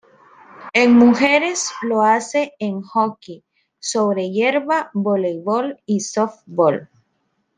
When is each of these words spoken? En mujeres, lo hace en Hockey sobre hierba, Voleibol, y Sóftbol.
En 0.73 0.95
mujeres, 0.97 1.71
lo 1.83 2.01
hace 2.01 2.53
en 2.57 2.81
Hockey 2.81 3.45
sobre 3.77 4.31
hierba, 4.31 4.89
Voleibol, 4.95 5.79
y 5.85 5.99
Sóftbol. 5.99 6.89